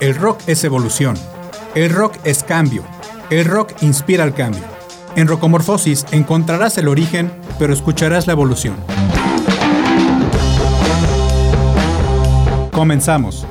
[0.00, 1.16] El rock es evolución.
[1.74, 2.84] El rock es cambio.
[3.28, 4.62] El rock inspira al cambio.
[5.16, 8.76] En Rocomorfosis encontrarás el origen, pero escucharás la evolución.
[12.70, 13.46] Comenzamos.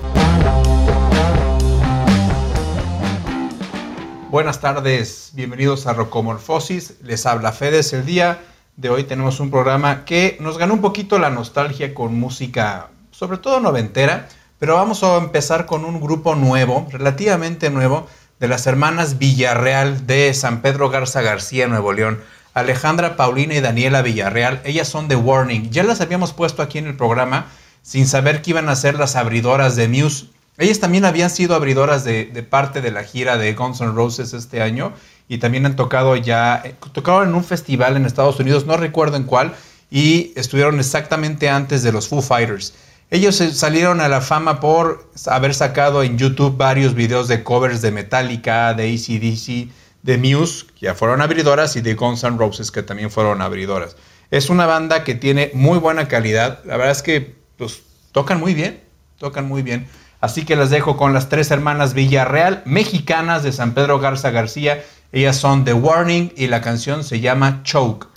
[4.29, 6.95] Buenas tardes, bienvenidos a Rocomorfosis.
[7.01, 7.91] Les habla Fedes.
[7.93, 8.39] El día
[8.77, 13.39] de hoy tenemos un programa que nos ganó un poquito la nostalgia con música, sobre
[13.39, 14.29] todo noventera
[14.65, 18.07] pero vamos a empezar con un grupo nuevo, relativamente nuevo,
[18.39, 22.19] de las hermanas Villarreal de San Pedro Garza García, Nuevo León.
[22.55, 25.69] Alejandra, Paulina y Daniela Villarreal, ellas son de Warning.
[25.69, 27.45] Ya las habíamos puesto aquí en el programa
[27.83, 30.29] sin saber que iban a ser las abridoras de Muse.
[30.57, 34.63] Ellas también habían sido abridoras de, parte de la gira de Guns N' Roses este
[34.63, 34.93] año
[35.27, 39.15] y también han tocado ya, eh, tocaron en un festival en Estados Unidos, no recuerdo
[39.17, 39.53] en cuál,
[39.91, 42.73] y estuvieron exactamente antes de los Foo Fighters.
[43.11, 47.91] Ellos salieron a la fama por haber sacado en YouTube varios videos de covers de
[47.91, 49.71] Metallica, de ACDC,
[50.01, 53.95] de Muse, que ya fueron abridoras, y de Guns N' Roses, que también fueron abridoras.
[54.31, 56.63] Es una banda que tiene muy buena calidad.
[56.65, 58.81] La verdad es que pues, tocan muy bien,
[59.19, 59.87] tocan muy bien.
[60.19, 64.83] Así que las dejo con las tres hermanas Villarreal, mexicanas de San Pedro Garza García.
[65.11, 68.07] Ellas son The Warning y la canción se llama Choke.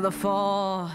[0.00, 0.90] The fall.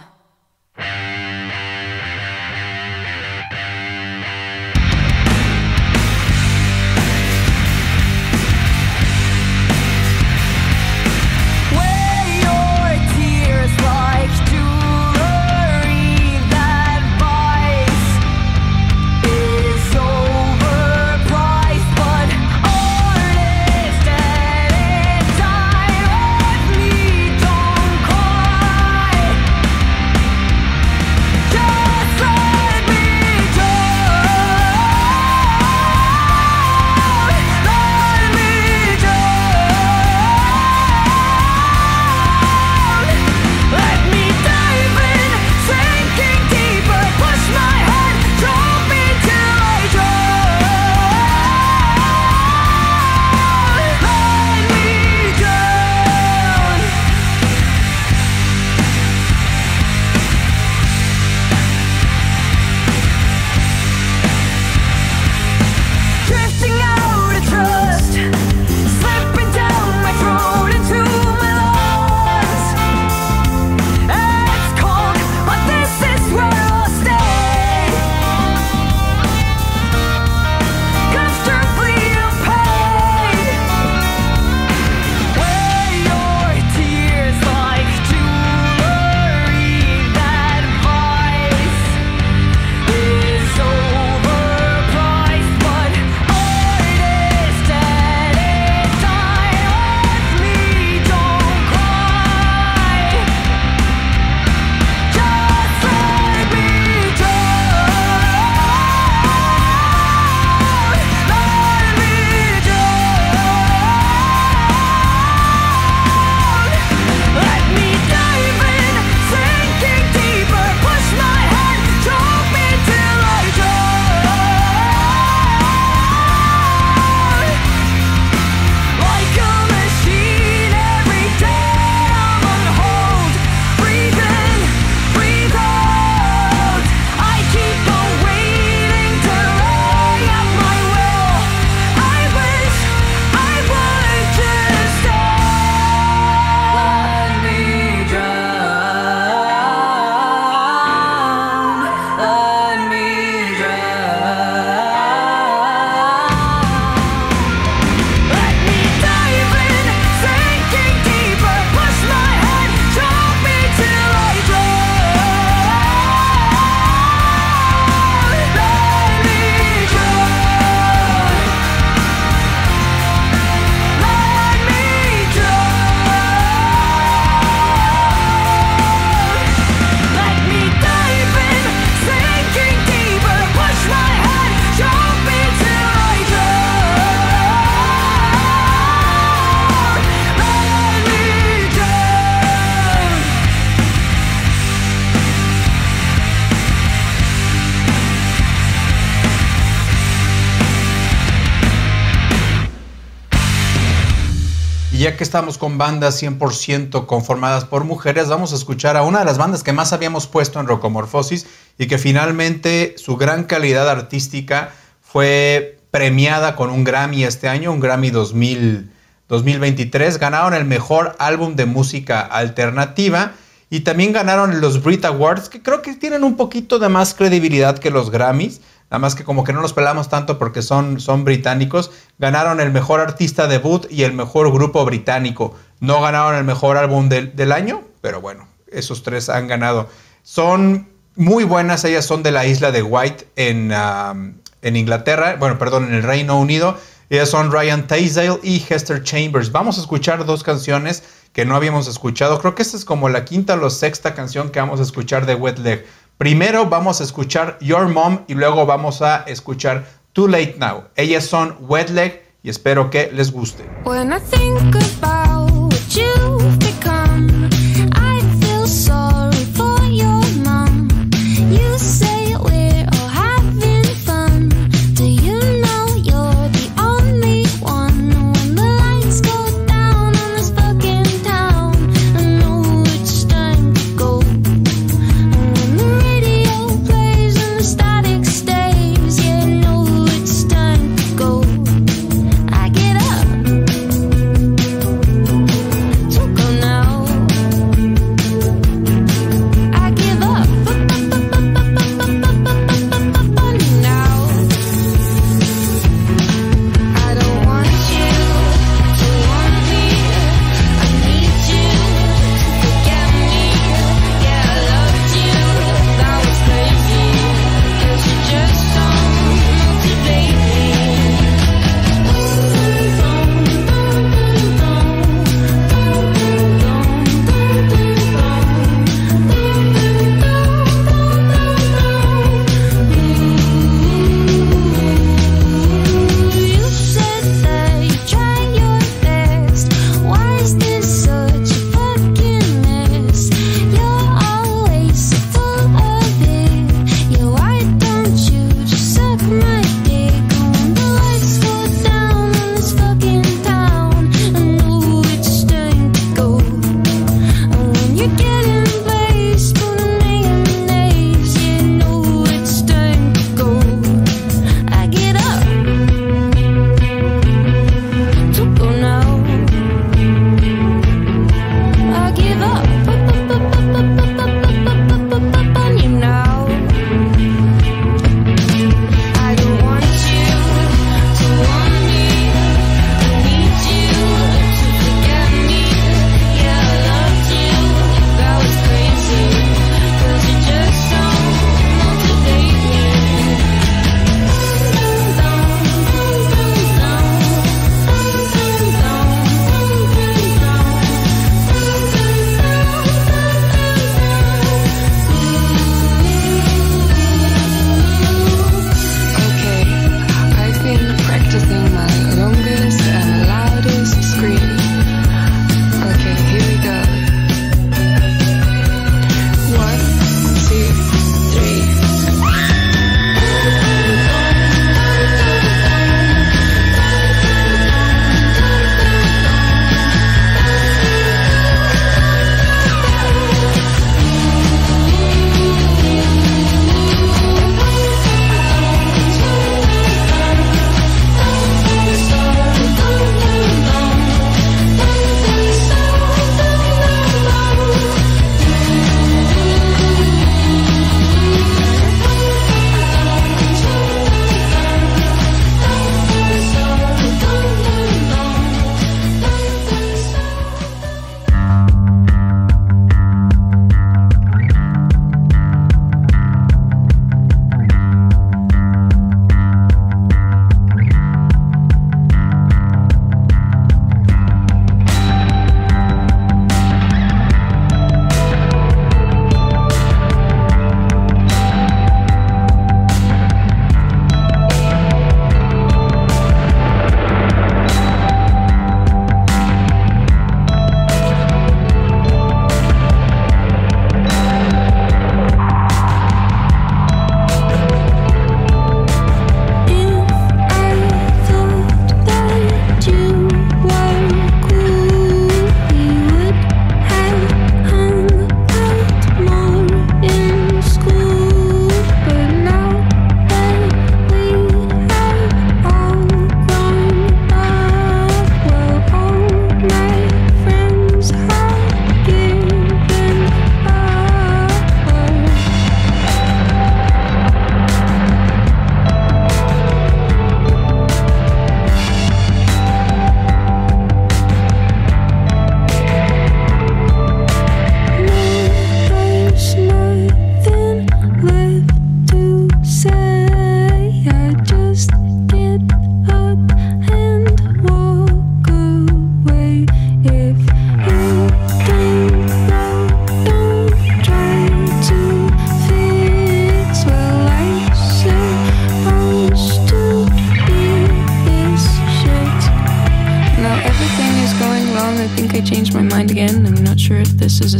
[205.15, 209.37] Que estamos con bandas 100% conformadas por mujeres, vamos a escuchar a una de las
[209.37, 211.45] bandas que más habíamos puesto en Rocomorfosis
[211.77, 214.71] y que finalmente su gran calidad artística
[215.01, 218.91] fue premiada con un Grammy este año, un Grammy 2000,
[219.27, 220.19] 2023.
[220.19, 223.33] Ganaron el mejor álbum de música alternativa
[223.69, 227.79] y también ganaron los Brit Awards, que creo que tienen un poquito de más credibilidad
[227.79, 228.61] que los Grammys.
[228.89, 231.91] Nada más que como que no los pelamos tanto porque son, son británicos.
[232.19, 235.55] Ganaron el mejor artista debut y el mejor grupo británico.
[235.79, 239.89] No ganaron el mejor álbum del, año, pero bueno, esos tres han ganado.
[240.23, 245.85] Son muy buenas, ellas son de la isla de White en, en Inglaterra, bueno, perdón,
[245.85, 246.77] en el Reino Unido.
[247.09, 249.51] Ellas son Ryan Tazel y Hester Chambers.
[249.51, 251.03] Vamos a escuchar dos canciones
[251.33, 252.39] que no habíamos escuchado.
[252.39, 255.35] Creo que esta es como la quinta o sexta canción que vamos a escuchar de
[255.35, 255.85] Wet Leg.
[256.17, 260.85] Primero vamos a escuchar Your Mom y luego vamos a escuchar Too Late Now.
[260.95, 263.65] Ellas son Wet Leg y espero que les guste.
[263.85, 265.24] mind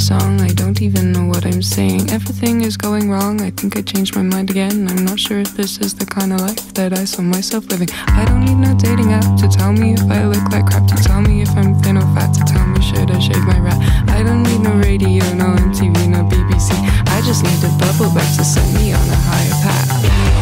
[0.05, 0.39] song.
[0.39, 2.11] I don't even know what I'm saying.
[2.11, 3.41] Everything is going wrong.
[3.41, 4.87] I think I changed my mind again.
[4.87, 7.89] I'm not sure if this is the kind of life that I saw myself living.
[8.19, 10.85] I don't need no dating app to tell me if I look like crap.
[10.93, 12.31] To tell me if I'm thin or fat.
[12.37, 13.79] To tell me should I shave my rat.
[14.09, 16.69] I don't need no radio, no MTV, no BBC.
[17.15, 20.34] I just need a bubble back to set me on a higher path.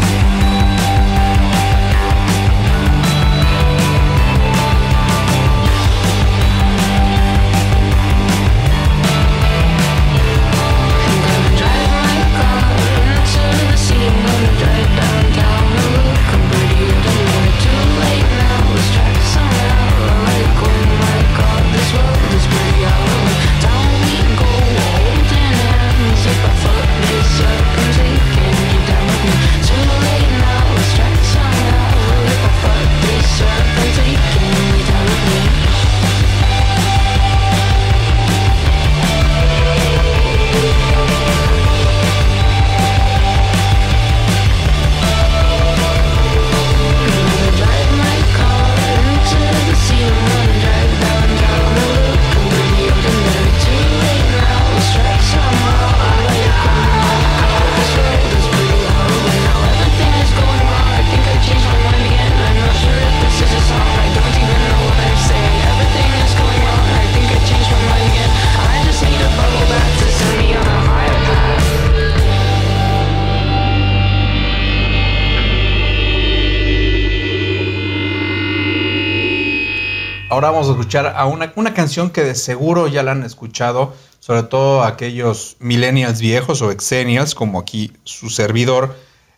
[80.33, 83.93] Ahora vamos a escuchar a una, una canción que de seguro ya la han escuchado,
[84.19, 88.95] sobre todo aquellos millennials viejos o exennials, como aquí su servidor,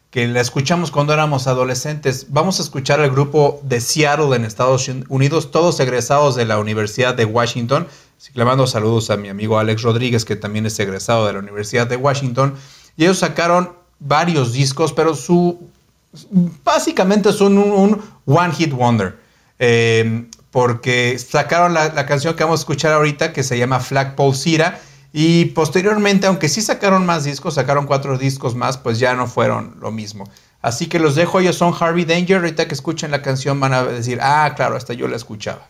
[0.09, 2.27] que la escuchamos cuando éramos adolescentes.
[2.29, 7.13] Vamos a escuchar al grupo de Seattle en Estados Unidos, todos egresados de la Universidad
[7.13, 7.89] de Washington.
[8.17, 11.33] Así que le mando saludos a mi amigo Alex Rodríguez, que también es egresado de
[11.33, 12.55] la Universidad de Washington.
[12.95, 15.59] Y ellos sacaron varios discos, pero su
[16.63, 19.25] básicamente son un, un one hit wonder.
[19.59, 24.79] Eh, porque sacaron la, canción que vamos a escuchar ahorita que se llama Flagpole Sira
[25.11, 29.75] y posteriormente, aunque sí sacaron más discos, sacaron cuatro discos más, pues ya no fueron
[29.81, 30.29] lo mismo.
[30.61, 33.83] Así que los dejo, ellos son Harvey Danger, ahorita que escuchen la canción van a
[33.83, 35.67] decir, ah, claro, hasta yo la escuchaba.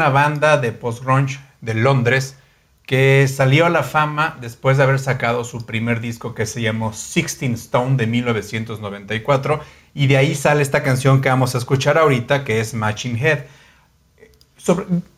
[0.00, 2.34] Una banda de post-grunge de Londres
[2.86, 6.94] que salió a la fama después de haber sacado su primer disco que se llamó
[6.94, 9.60] Sixteen Stone de 1994
[9.92, 13.40] y de ahí sale esta canción que vamos a escuchar ahorita que es Matching Head.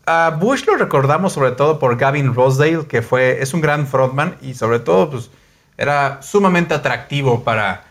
[0.07, 4.37] a Bush lo recordamos sobre todo por Gavin Rosedale que fue, es un gran frontman
[4.43, 5.31] y sobre todo pues,
[5.79, 7.85] era sumamente atractivo para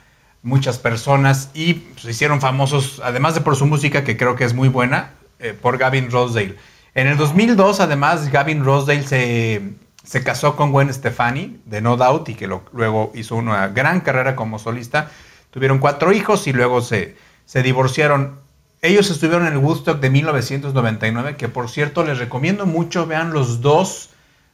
[0.44, 4.54] muchas personas y se hicieron famosos además de por su música que creo que es
[4.54, 6.56] muy buena eh, por Gavin Rosedale.
[6.94, 9.08] En el 2002, además, Gavin Rosedale
[10.04, 14.36] se, casó con Gwen Stefani de No Doubt y que luego hizo una gran carrera
[14.36, 15.10] como solista.
[15.52, 18.40] Tuvieron cuatro hijos y luego se, se divorciaron.
[18.82, 23.62] Ellos estuvieron en el Woodstock de 1999, que por cierto les recomiendo mucho, vean los
[23.62, 24.10] dos.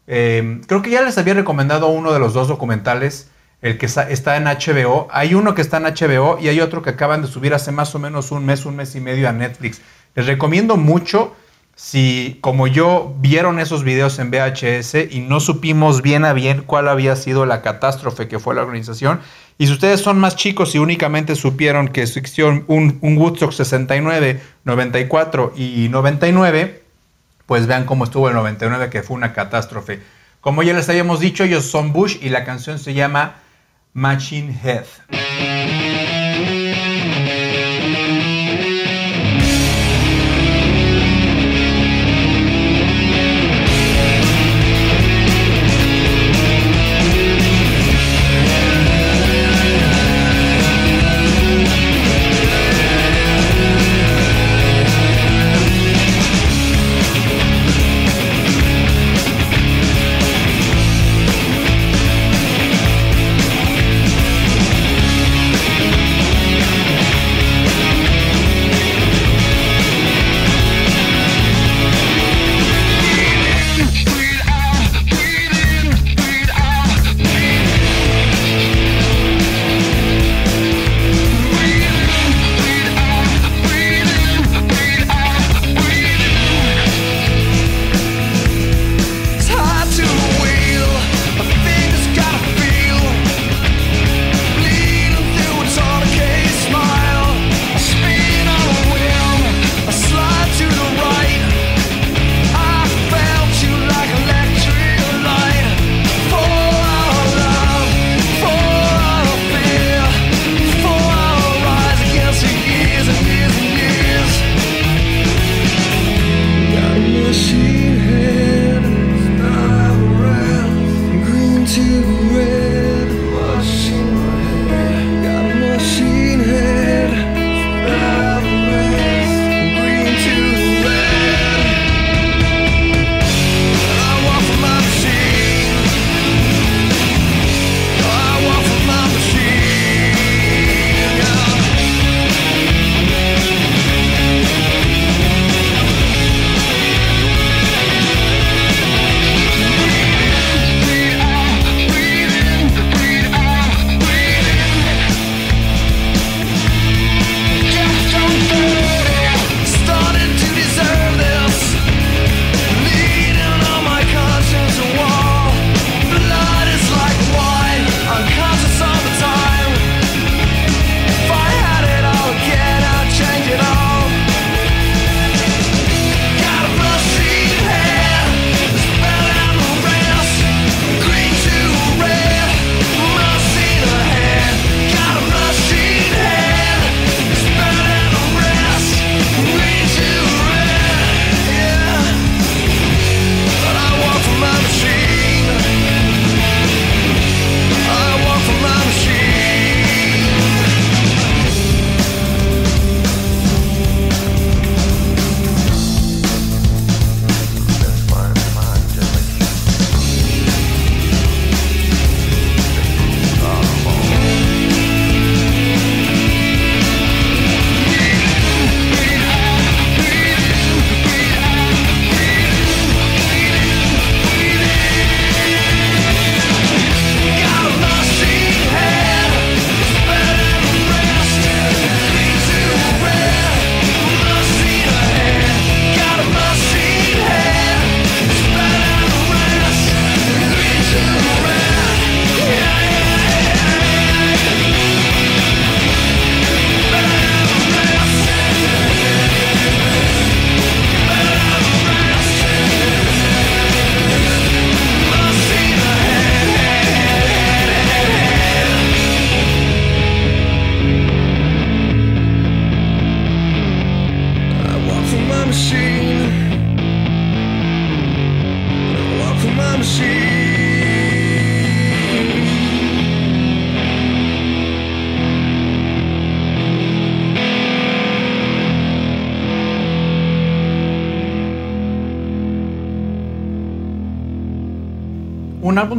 [0.06, 3.32] Eh, creo que ya les había recomendado uno de los dos documentales,
[3.64, 5.08] el que está en HBO.
[5.10, 7.96] Hay uno que está en HBO y hay otro que acaban de subir hace más
[7.96, 9.82] o menos un mes, un mes y medio a Netflix.
[10.14, 11.36] Les recomiendo mucho
[11.78, 16.88] si como yo vieron esos videos en VHS y no supimos bien a bien cuál
[16.88, 19.22] había sido la catástrofe que fue la organización.
[19.60, 24.42] Y si ustedes son más chicos y únicamente supieron que existió un, un Woodstock 69,
[24.64, 26.84] 94 y 99,
[27.46, 30.02] pues vean cómo estuvo el 99, que fue una catástrofe.
[30.42, 33.36] Como ya les habíamos dicho, ellos son Bush y la canción se llama
[33.94, 36.17] Machine Head.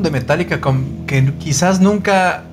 [0.03, 0.61] De Metallica
[1.07, 2.45] que quizás nunca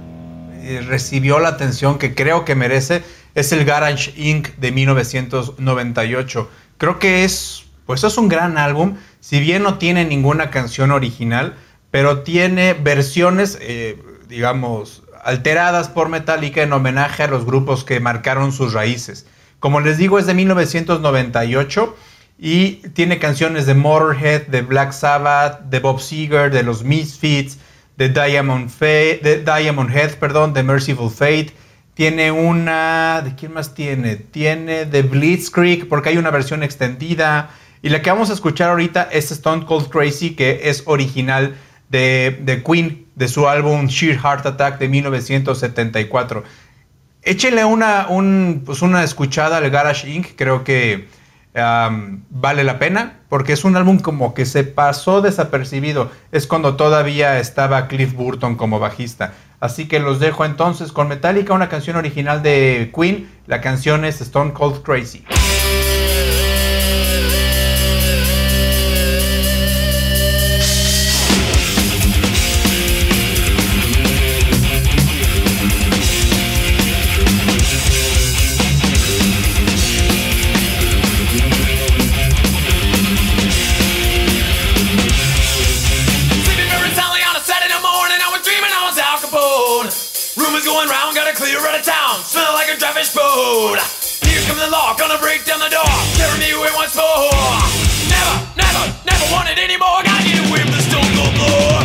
[0.62, 3.04] eh, recibió la atención que creo que merece
[3.36, 4.56] es el Garage Inc.
[4.58, 6.50] de 1998.
[6.78, 11.56] Creo que es, pues es un gran álbum, si bien no tiene ninguna canción original,
[11.92, 18.52] pero tiene versiones, eh, digamos, alteradas por Metallica en homenaje a los grupos que marcaron
[18.52, 19.26] sus raíces.
[19.60, 21.96] Como les digo, es de 1998
[22.38, 27.58] y tiene canciones de Motorhead, de Black Sabbath, de Bob Seger, de los Misfits,
[27.98, 31.54] de Diamond, Diamond Head, perdón, de Merciful Fate.
[31.94, 33.22] Tiene una.
[33.24, 34.18] ¿De quién más tiene?
[34.18, 37.52] Tiene de Blitzkrieg, porque hay una versión extendida.
[37.82, 41.56] Y la que vamos a escuchar ahorita es Stone Cold Crazy, que es original
[41.90, 46.44] de, de Queen, de su álbum Sheer Heart Attack de 1974.
[47.22, 50.36] Échenle una, un, pues una escuchada al Garage Inc.
[50.36, 51.08] Creo que
[51.56, 56.12] vale la pena porque es un álbum como que se pasó desapercibido.
[56.32, 59.34] Es cuando todavía estaba Cliff Burton como bajista.
[59.60, 63.30] Así que los dejo entonces con Metallica, una canción original de Queen.
[63.48, 65.24] La canción es Stone Cold Crazy.
[93.16, 93.80] Road.
[94.28, 95.96] Here comes the law, gonna break down the door.
[96.16, 97.32] Carry me away once more.
[98.12, 100.04] Never, never, never wanted anymore.
[100.04, 101.80] Gotta get away from the stone cold floor.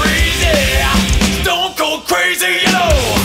[0.00, 0.56] Crazy,
[1.42, 3.15] stone cold crazy, you know.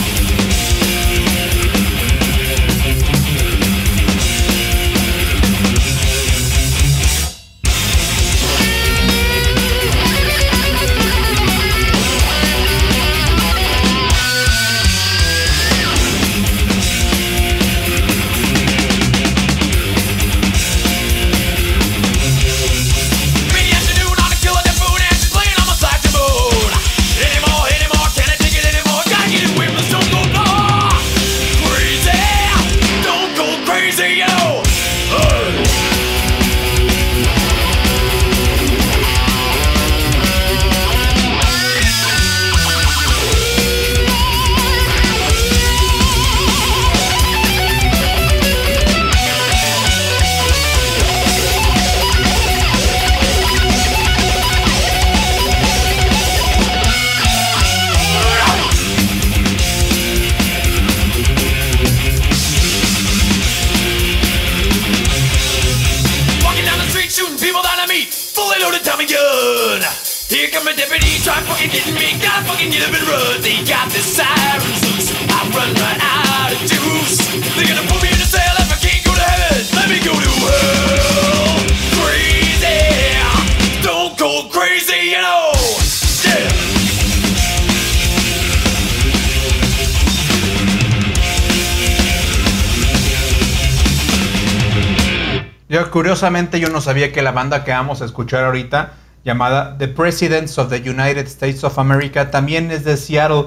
[96.22, 98.92] Curiosamente yo no sabía que la banda que vamos a escuchar ahorita,
[99.24, 103.46] llamada The Presidents of the United States of America, también es de Seattle,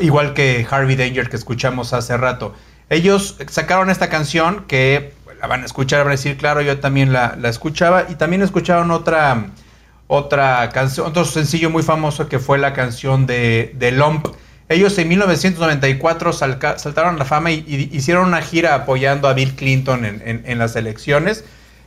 [0.00, 2.54] igual que Harvey Danger que escuchamos hace rato.
[2.90, 7.14] Ellos sacaron esta canción que la van a escuchar, van a decir, claro, yo también
[7.14, 9.46] la, escuchaba, y también escucharon otra,
[10.08, 14.26] otra canción, otro sencillo muy famoso que fue la canción de, de Lump
[14.68, 20.04] ellos en 1994 saltaron a la fama y, hicieron una gira apoyando a Bill Clinton
[20.04, 21.44] en, las elecciones.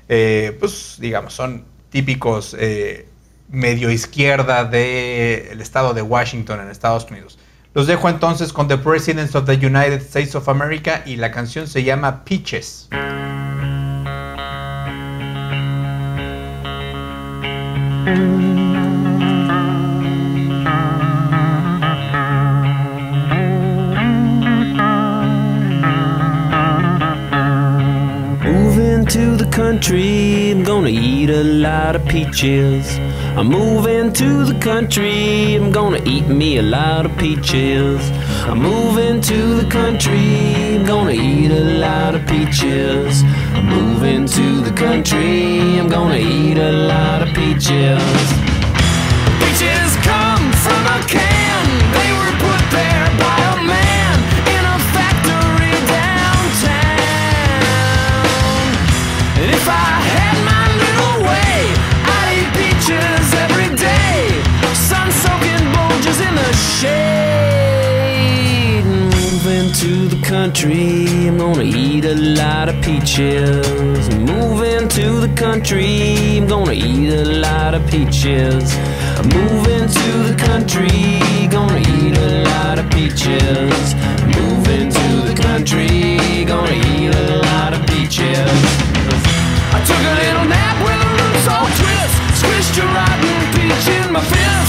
[0.07, 3.07] Eh, pues digamos, son típicos eh,
[3.49, 7.37] medio izquierda del estado de Washington en Estados Unidos.
[7.73, 11.67] Los dejo entonces con The Presidents of the United States of America y la canción
[11.67, 12.89] se llama Peaches.
[18.15, 18.48] to
[29.69, 30.49] country.
[30.49, 32.97] I'm gonna eat a lot of peaches.
[33.37, 35.53] I'm moving to the country.
[35.53, 38.01] I'm gonna eat me a lot of peaches.
[38.49, 40.75] I'm moving to the country.
[40.75, 43.21] I'm gonna eat a lot of peaches.
[43.57, 45.79] I'm moving to the country.
[45.79, 48.23] I'm gonna eat a lot of peaches.
[49.41, 51.28] Peaches come from a can.
[65.99, 67.25] Bulges in the shade.
[68.85, 74.09] Moving to the country, I'm gonna eat a lot of peaches.
[74.15, 78.77] Moving to the country, I'm gonna eat a lot of peaches.
[79.35, 83.95] Moving to the country, gonna eat a lot of peaches.
[84.37, 88.61] Moving to the country, gonna eat a lot of peaches.
[89.75, 91.47] I took a little nap with a roots
[91.79, 92.15] twist.
[92.39, 94.68] Squished a rotten peach in my fist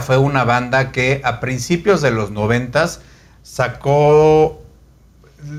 [0.00, 3.00] Fue una banda que a principios de los noventas
[3.42, 4.62] sacó,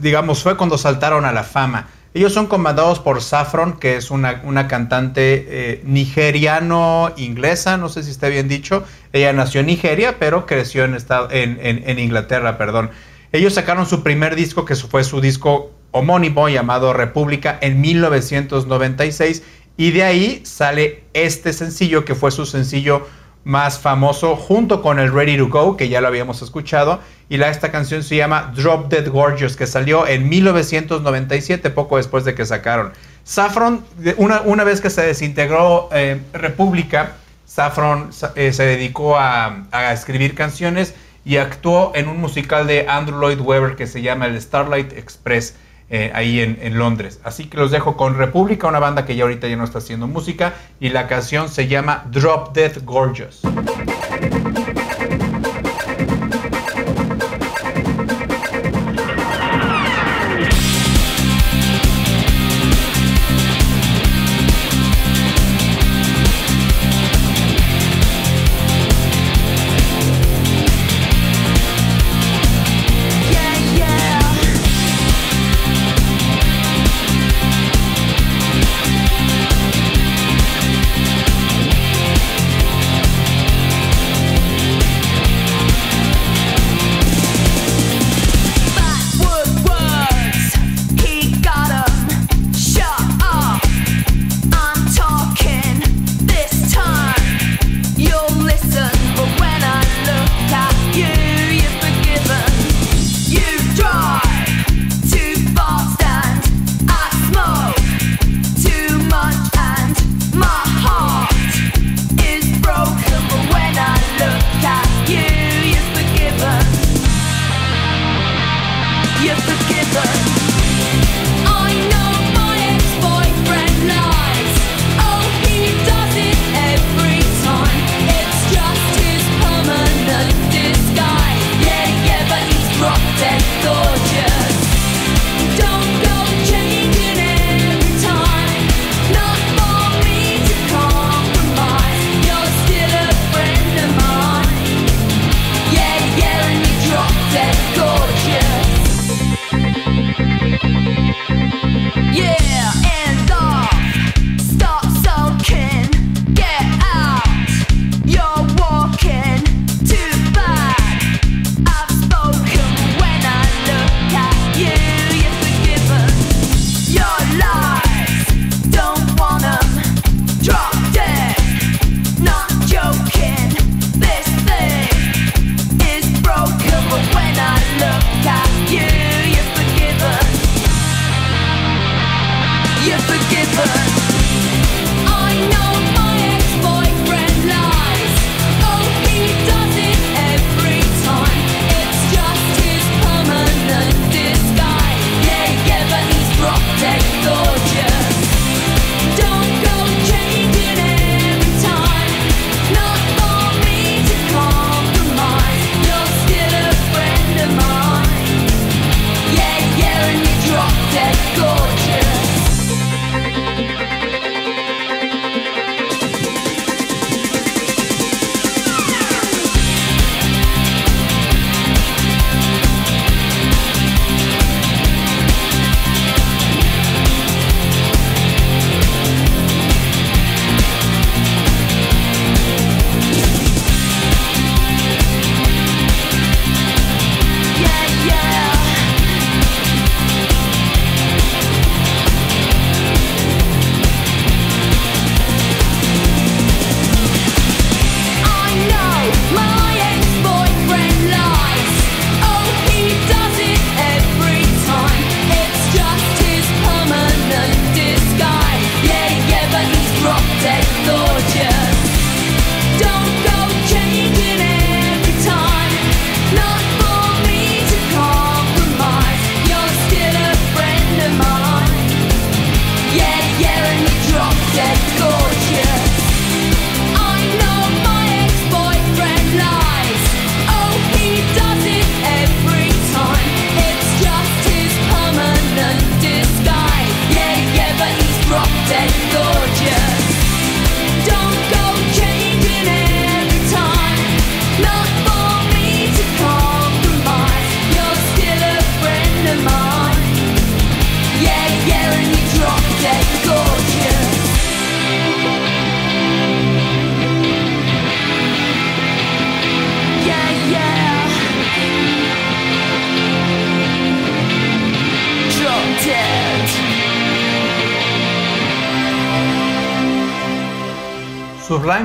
[0.02, 1.90] digamos, fue cuando saltaron a la fama.
[2.14, 8.28] Ellos son comandados por Saffron, que es una, cantante eh, nigeriano-inglesa, no sé si está
[8.30, 8.84] bien dicho.
[9.14, 12.92] Ella nació en Nigeria, pero creció en, estado, en Inglaterra, perdón.
[13.34, 19.42] Ellos sacaron su primer disco, que fue su disco homónimo llamado República, en 1996.
[19.76, 23.08] Y de ahí sale este sencillo, que fue su sencillo
[23.44, 27.00] más famoso, junto con el Ready to Go, que ya lo habíamos escuchado.
[27.30, 32.26] Y la, esta canción se llama Drop Dead Gorgeous, que salió en 1997, poco después
[32.26, 32.92] de que sacaron.
[33.24, 33.84] Saffron,
[34.18, 37.14] una, una vez que se desintegró eh, República,
[37.46, 40.94] Saffron sa- eh, se dedicó a, a escribir canciones
[41.26, 45.56] y actuó en un musical de Andrew Lloyd Webber que se llama el Starlight Express
[45.96, 47.20] eh, ahí en, en Londres.
[47.24, 50.08] Así que los dejo con República, una banda que ya ahorita ya no está haciendo
[50.08, 53.42] música y la canción se llama Drop Dead Gorgeous.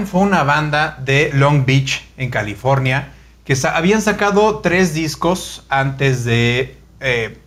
[0.08, 3.12] Fue una banda de Long Beach, en California,
[3.44, 7.38] que habían sacado tres discos antes de eh,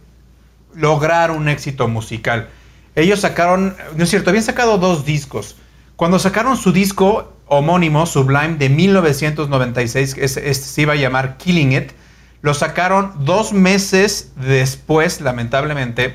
[0.74, 2.50] lograr un éxito musical.
[2.96, 5.58] Ellos sacaron, no es cierto, habían sacado dos discos.
[5.96, 11.92] Cuando sacaron su disco homónimo, Sublime, de 1996, que se iba a llamar Killing It,
[12.42, 16.14] lo sacaron dos meses después, lamentablemente,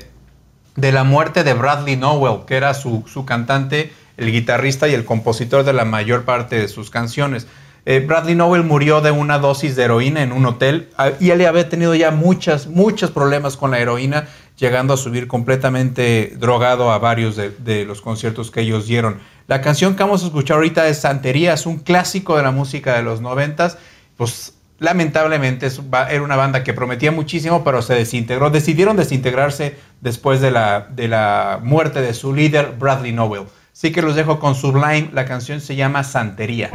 [0.75, 5.05] de la muerte de Bradley Nowell, que era su, su cantante, el guitarrista y el
[5.05, 7.47] compositor de la mayor parte de sus canciones.
[7.89, 11.45] Eh, Bradley Nowell murió de una dosis de heroína en un hotel ah, y él
[11.45, 16.97] había tenido ya muchas, muchos problemas con la heroína, llegando a subir completamente drogado a
[16.97, 19.19] varios de, los conciertos que ellos dieron.
[19.47, 22.93] La canción que vamos a escuchar ahorita es Santería, es un clásico de la música
[22.93, 23.77] de los noventas.
[24.17, 25.69] Pues lamentablemente
[26.09, 28.49] era una banda que prometía muchísimo, pero se desintegró.
[28.49, 33.45] Decidieron desintegrarse después de la, de la muerte de su líder, Bradley Nowell.
[33.77, 35.11] Así que los dejo con Sublime.
[35.13, 36.71] La canción se llama Santería.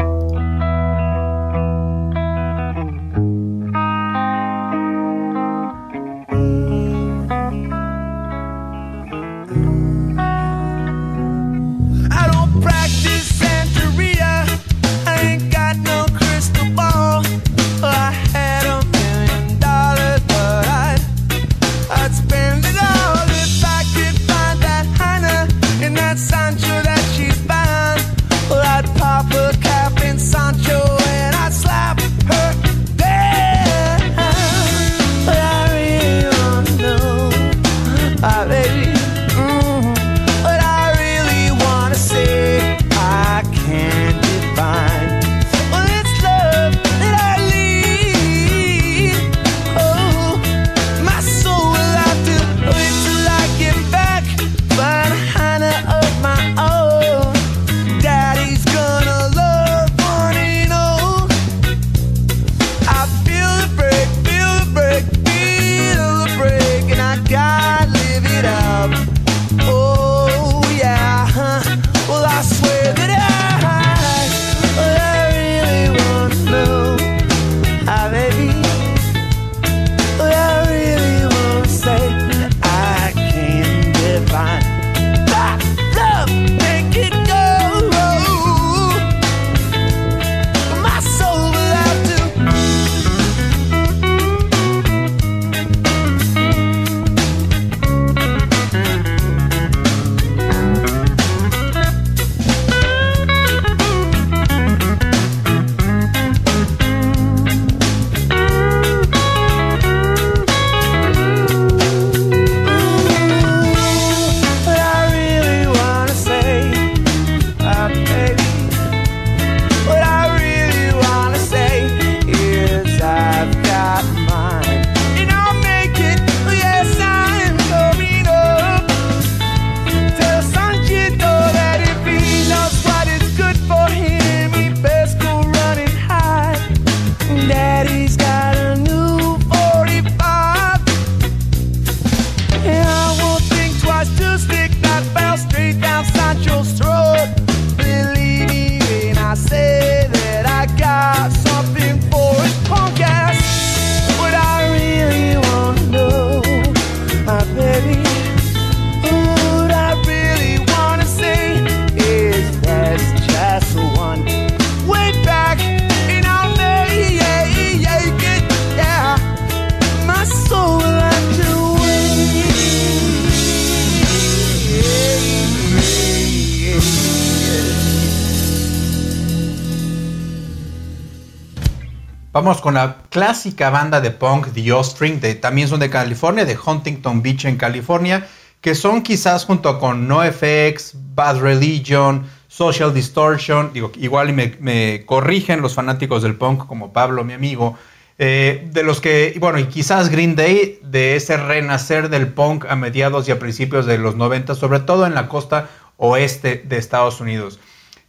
[183.13, 187.57] Clásica banda de punk The Offspring, de, también son de California, de Huntington Beach en
[187.57, 188.27] California,
[188.63, 195.61] que son quizás junto con NoFX, Bad Religion, Social Distortion, digo, igual me, me corrigen
[195.61, 197.77] los fanáticos del punk como Pablo, mi amigo,
[198.19, 202.77] eh, de los que, bueno, y quizás Green Day, de ese renacer del punk a
[202.77, 207.21] mediados y a principios de los 90, sobre todo en la costa oeste de Estados
[207.21, 207.61] Unidos.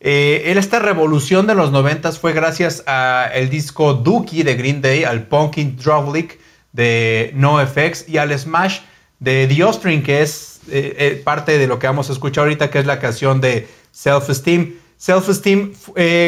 [0.05, 5.27] Eh, esta revolución de los noventas fue gracias al disco Dookie de Green Day, al
[5.27, 6.39] Punkin' Drovlik
[6.73, 8.81] de NoFX y al Smash
[9.19, 12.69] de The Ostring, que es eh, eh, parte de lo que vamos a escuchar ahorita,
[12.69, 14.73] que es la canción de Self Esteem.
[14.97, 15.71] Self Esteem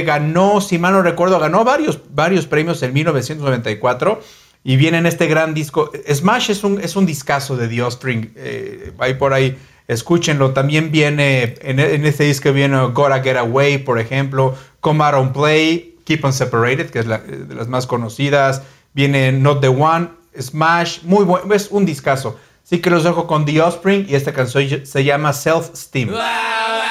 [0.06, 4.22] ganó, si mal no recuerdo, ganó varios, varios premios en 1994
[4.64, 5.92] y viene en este gran disco.
[6.10, 8.34] Smash es un, es un discazo de The Ostring,
[9.00, 9.58] hay por ahí
[9.88, 10.52] escúchenlo.
[10.52, 15.16] También viene, en, e, en este disco viene Gotta Get Away, por ejemplo, Come Out
[15.16, 18.62] and Play, Keep On Separated, que es la, eh, de las más conocidas.
[18.94, 20.10] Viene Not The One,
[20.40, 22.38] Smash, muy bueno, es un discazo.
[22.64, 26.10] Así que los dejo con The Offspring y esta canción se llama Self Steam.
[26.10, 26.85] ¡Wow!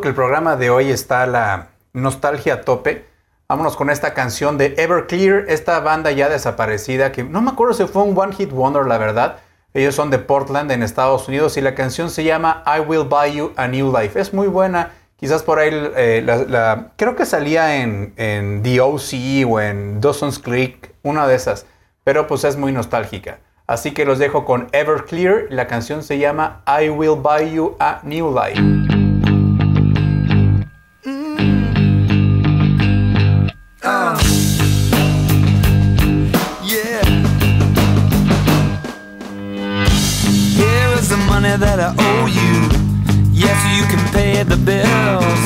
[0.00, 3.04] que el programa de hoy está la nostalgia a tope,
[3.48, 7.86] vámonos con esta canción de Everclear, esta banda ya desaparecida que no me acuerdo si
[7.86, 9.38] fue un One Hit Wonder, la verdad.
[9.72, 13.36] Ellos son de Portland, en Estados Unidos, y la canción se llama I Will Buy
[13.36, 14.18] You a New Life.
[14.18, 14.92] Es muy buena.
[15.16, 20.38] Quizás por ahí eh, la, creo que salía en, en The OC o en Dawson's
[20.38, 21.66] Creek, una de esas.
[22.02, 23.38] Pero pues es muy nostálgica.
[23.66, 25.44] Así que los dejo con Everclear.
[25.50, 28.99] La canción se llama I Will Buy You a New Life.
[41.60, 42.56] that I owe you.
[43.30, 45.40] Yes, you can pay the bills.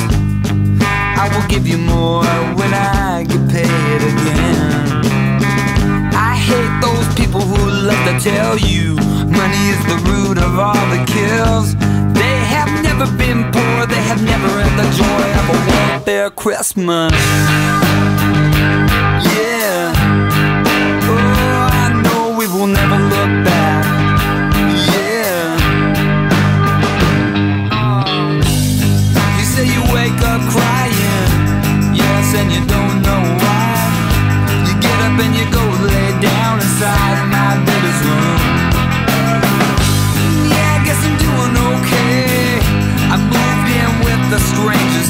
[1.19, 2.23] I will give you more
[2.55, 5.03] when I get paid again.
[6.15, 8.95] I hate those people who love to tell you
[9.27, 11.75] money is the root of all the kills.
[12.15, 17.11] They have never been poor, they have never had the joy of a welfare Christmas.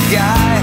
[0.09, 0.54] sky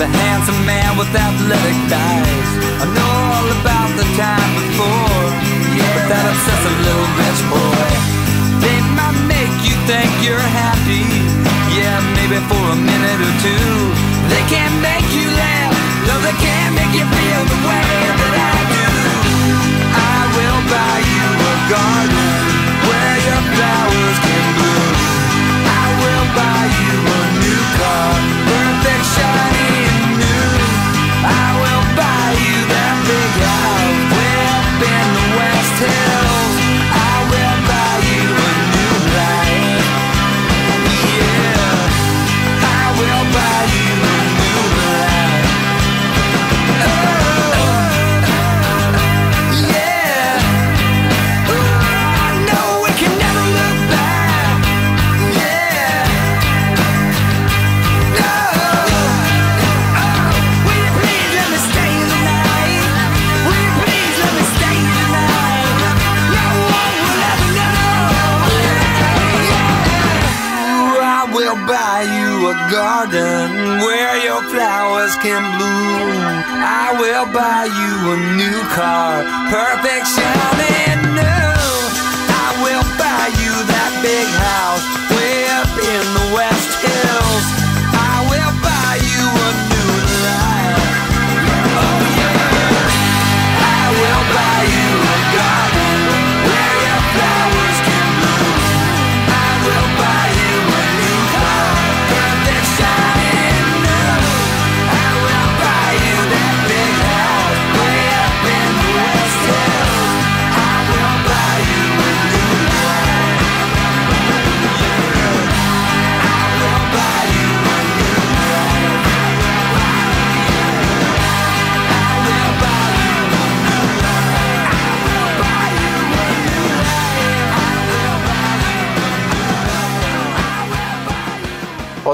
[0.00, 2.50] the handsome man with athletic thighs.
[2.80, 5.24] I know all about the time before,
[5.76, 7.88] yeah, but that obsessive little bitch boy.
[8.64, 11.04] They might make you think you're happy,
[11.76, 13.76] yeah, maybe for a minute or two.
[14.32, 14.69] They can't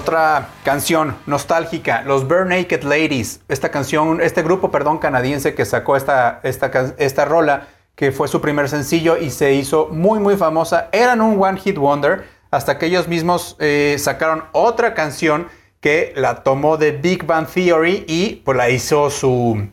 [0.06, 3.40] Otra canción nostálgica, los Bare Naked Ladies.
[3.48, 8.40] Esta canción, este grupo, perdón, canadiense que sacó esta, esta, esta rola, que fue su
[8.40, 10.90] primer sencillo y se hizo muy, muy famosa.
[10.92, 15.48] Eran un One Hit Wonder hasta que ellos mismos eh, sacaron otra canción
[15.80, 19.66] que la tomó de Big Bang Theory y pues la hizo su,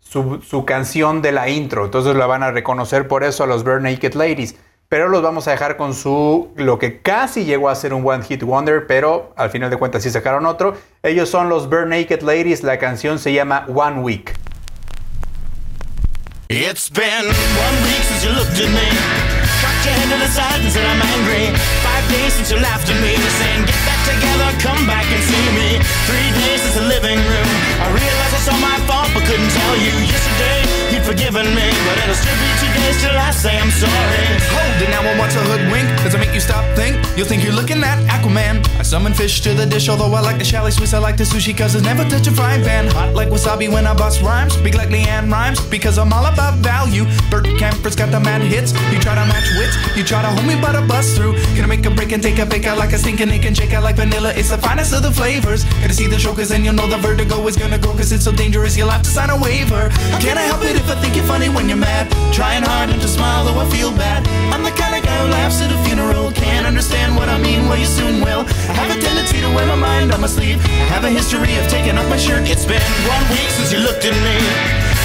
[0.00, 1.84] su, su canción de la intro.
[1.84, 4.54] Entonces la van a reconocer por eso a los Bare Naked Ladies.
[4.90, 8.24] Pero los vamos a dejar con su, lo que casi llegó a ser un One
[8.24, 10.78] Hit Wonder, pero al final de cuentas sí sacaron otro.
[11.02, 14.32] Ellos son los Bare Naked Ladies, la canción se llama One Week.
[16.48, 18.88] It's been one week since you looked at me.
[19.84, 21.52] Head to the side and said I'm angry.
[22.08, 25.68] Days since you laughed at me, saying get back together, come back and see me.
[26.08, 27.50] Three days since the living room.
[27.84, 29.92] I realized it's all my fault, but couldn't tell you.
[30.08, 34.24] Yesterday you'd forgiven me, but it'll still be two days till I say I'm sorry.
[34.56, 35.84] Hold it now and watch a hoodwink.
[36.00, 36.96] Does it make you stop think?
[37.16, 38.64] You'll think you're looking at Aquaman.
[38.80, 40.94] I summon fish to the dish, although I like the chalet Swiss.
[40.94, 42.88] I like the sushi cause it's never touch a frying pan.
[42.96, 44.56] Hot like wasabi when I bust rhymes.
[44.64, 47.04] Big like Leanne rhymes because I'm all about value.
[47.30, 48.72] Bert Camper's got the mad hits.
[48.92, 51.34] You try to match wits, you try to hold me but I bust through.
[51.54, 53.72] Gonna make a break and take a bake out like a stinking Nick and shake
[53.74, 54.30] out like vanilla.
[54.36, 55.64] It's the finest of the flavors.
[55.82, 58.30] Gonna see the cause then you'll know the vertigo is gonna go cause it's so
[58.30, 58.76] dangerous.
[58.78, 59.90] You'll have to sign a waiver.
[60.22, 62.06] Can I help it if I think you're funny when you're mad.
[62.32, 64.22] Trying hard not to smile, though I feel bad.
[64.54, 66.30] I'm the kind of guy who laughs at a funeral.
[66.30, 68.46] Can't understand what I mean, well, you soon will.
[68.70, 70.62] I have a tendency to wear my mind on my sleeve.
[70.62, 72.46] I have a history of taking off my shirt.
[72.46, 74.36] It's been one week since you looked at me.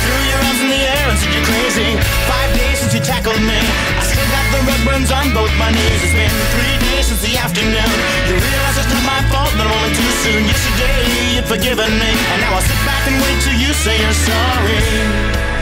[0.05, 1.89] Threw your arms in the air and said you're crazy.
[2.29, 3.57] Five days since you tackled me.
[3.97, 6.01] I still got the red burns on both my knees.
[6.05, 6.82] It's been three
[7.37, 7.91] afternoon.
[8.27, 10.41] You realize it's not my fault, but I'm only too soon.
[10.45, 14.13] Yesterday you'd forgiven me, and now I sit back and wait till you say you're
[14.13, 15.52] sorry.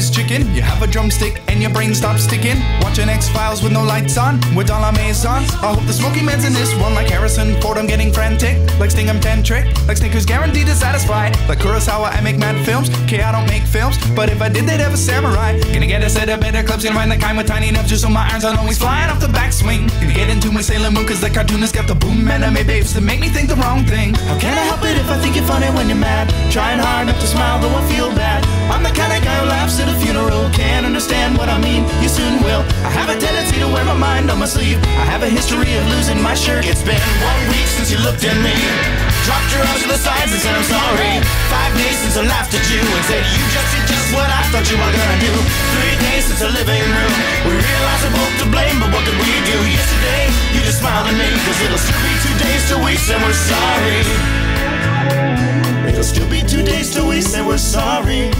[0.00, 0.54] Chinese chicken.
[0.54, 2.56] You have a drumstick and your brain stops sticking.
[2.80, 5.24] Watching X Files with no lights on, with all our maze.
[5.26, 5.42] I
[5.74, 7.76] hope the smoky man's in this one, like Harrison Ford.
[7.76, 11.28] I'm getting frantic, like Sting, I'm tantric, like Snickers guaranteed to satisfy.
[11.48, 12.88] Like Kurosawa, I make mad films.
[13.04, 15.58] Okay, I don't make films, but if I did, they'd have a samurai.
[15.74, 18.02] Gonna get a set of better clips, gonna find the kind with tiny enough just
[18.02, 19.90] so my irons aren't always flying off the backswing.
[20.00, 22.92] Gonna get into my Sailor Moon, cause the cartoonist got the boom and anime babes
[22.94, 24.14] to make me think the wrong thing.
[24.14, 26.30] How can I help it if I think you're funny when you're mad?
[26.50, 28.40] Trying hard not to smile, though I feel bad.
[28.70, 30.46] I'm the kind of guy who laughs at a funeral.
[30.54, 32.62] Can't understand what I mean, you soon will.
[32.86, 34.78] I have a tendency to wear my mind on my sleeve.
[35.02, 36.64] I have a history of losing my shirt.
[36.66, 38.54] It's been one week since you looked at me.
[39.26, 41.12] Dropped your arms to the sides and said I'm sorry.
[41.50, 44.42] Five days since I laughed at you and said you just did just what I
[44.54, 45.32] thought you were gonna do.
[45.74, 47.14] Three days since the living room.
[47.46, 49.58] We realized we're both to blame, but what could we do?
[49.66, 50.22] Yesterday,
[50.54, 53.34] you just smiled at me, cause it'll still be two days till we say we're
[53.34, 53.98] sorry.
[55.90, 58.30] It'll still be two days till we say we're sorry.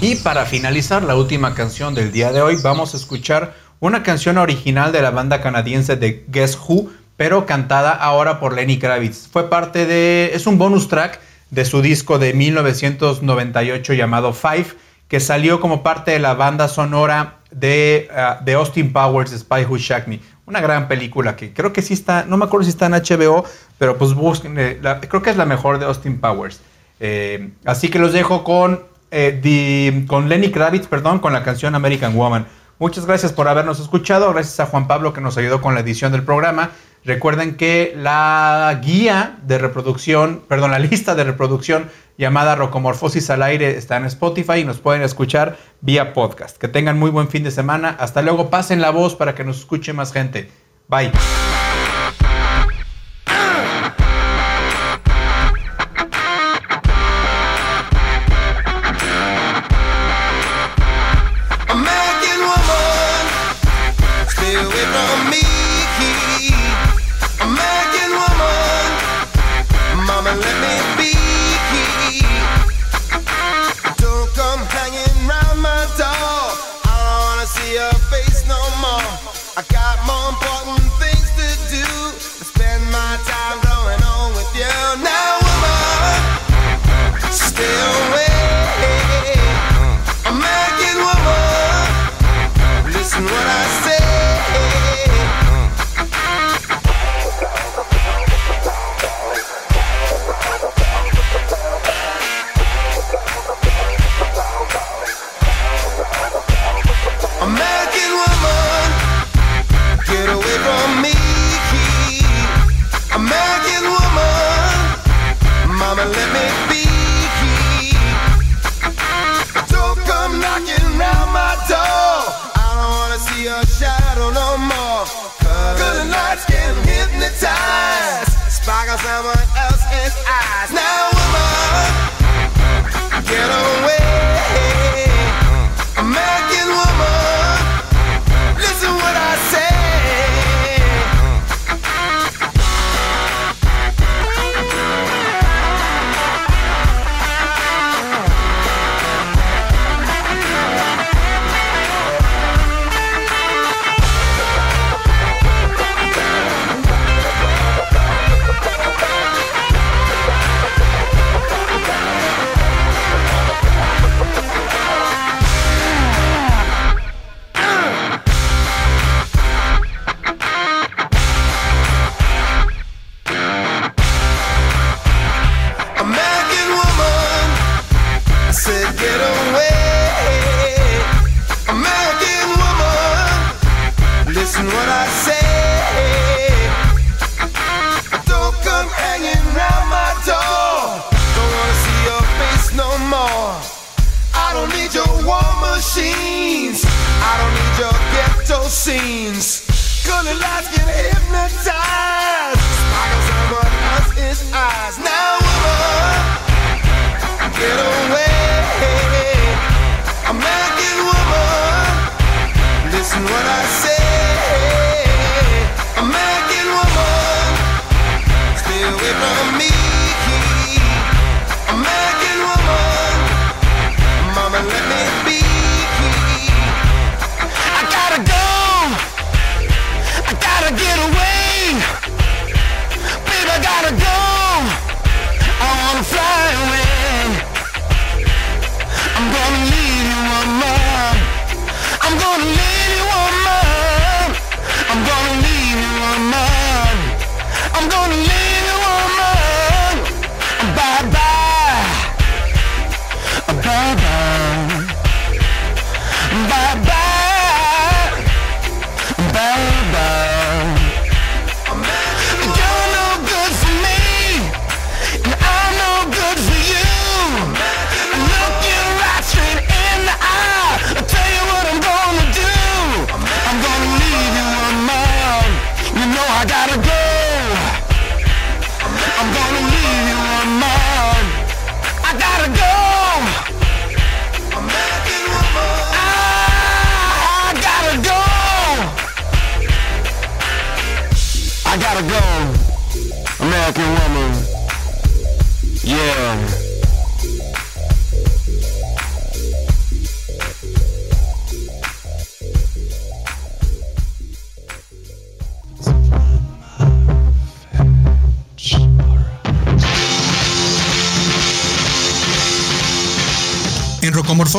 [0.00, 4.38] Y para finalizar la última canción del día de hoy, vamos a escuchar una canción
[4.38, 9.28] original de la banda canadiense de Guess Who, pero cantada ahora por Lenny Kravitz.
[9.28, 10.30] Fue parte de.
[10.34, 11.20] es un bonus track
[11.50, 14.66] de su disco de 1998 llamado Five,
[15.08, 19.78] que salió como parte de la banda sonora de, uh, de Austin Powers, Spy Who
[19.78, 20.20] Shagged Me.
[20.46, 23.44] Una gran película que creo que sí está, no me acuerdo si está en HBO,
[23.78, 26.60] pero pues busquen, eh, creo que es la mejor de Austin Powers.
[27.00, 32.14] Eh, así que los dejo con, eh, con Lenny Kravitz, perdón, con la canción American
[32.14, 32.46] Woman.
[32.78, 36.12] Muchas gracias por habernos escuchado, gracias a Juan Pablo que nos ayudó con la edición
[36.12, 36.70] del programa.
[37.08, 41.88] Recuerden que la guía de reproducción, perdón, la lista de reproducción
[42.18, 46.58] llamada Rocomorfosis al aire está en Spotify y nos pueden escuchar vía podcast.
[46.58, 47.96] Que tengan muy buen fin de semana.
[47.98, 50.50] Hasta luego, pasen la voz para que nos escuche más gente.
[50.86, 51.10] Bye.